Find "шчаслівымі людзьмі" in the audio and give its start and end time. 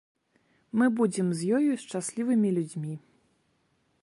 1.83-2.93